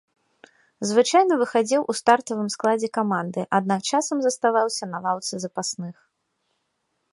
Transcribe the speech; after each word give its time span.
Звычайна 0.91 1.33
выхадзіў 1.41 1.81
у 1.93 1.95
стартавым 1.99 2.47
складзе 2.55 2.89
каманды, 2.99 3.45
аднак 3.59 3.81
часам 3.93 4.17
заставаўся 4.29 4.83
на 4.93 4.97
лаўцы 5.07 5.33
запасных. 5.47 5.95